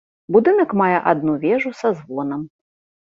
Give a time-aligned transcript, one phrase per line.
[0.35, 2.41] Будынак мае адну вежу са звонам.